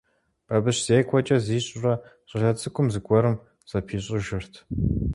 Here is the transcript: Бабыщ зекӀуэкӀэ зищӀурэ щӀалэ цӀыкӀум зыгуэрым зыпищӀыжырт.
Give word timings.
Бабыщ 0.47 0.77
зекӀуэкӀэ 0.85 1.37
зищӀурэ 1.45 1.93
щӀалэ 2.29 2.51
цӀыкӀум 2.59 2.87
зыгуэрым 2.93 3.35
зыпищӀыжырт. 3.69 4.53